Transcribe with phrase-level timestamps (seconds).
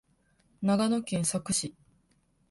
[0.63, 1.75] 長野県佐久市